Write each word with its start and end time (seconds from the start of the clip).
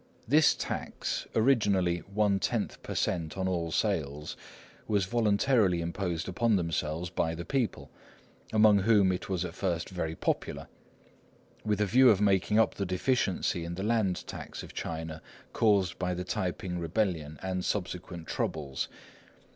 This 0.27 0.55
tax, 0.55 1.27
originally 1.35 1.99
one 1.99 2.39
tenth 2.39 2.81
per 2.81 2.95
cent 2.95 3.37
on 3.37 3.47
all 3.47 3.69
sales, 3.69 4.35
was 4.87 5.05
voluntarily 5.05 5.79
imposed 5.79 6.27
upon 6.27 6.55
themselves 6.55 7.11
by 7.11 7.35
the 7.35 7.45
people, 7.45 7.91
among 8.51 8.79
whom 8.79 9.11
it 9.11 9.29
was 9.29 9.45
at 9.45 9.53
first 9.53 9.89
very 9.89 10.15
popular, 10.15 10.67
with 11.63 11.79
a 11.79 11.85
view 11.85 12.09
of 12.09 12.19
making 12.19 12.57
up 12.57 12.73
the 12.73 12.85
deficiency 12.87 13.63
in 13.63 13.75
the 13.75 13.83
land 13.83 14.25
tax 14.25 14.63
of 14.63 14.73
China 14.73 15.21
caused 15.53 15.99
by 15.99 16.15
the 16.15 16.25
T'ai 16.25 16.51
p'ing 16.51 16.79
Rebellion 16.79 17.37
and 17.43 17.63
subsequent 17.63 18.25
troubles. 18.25 18.87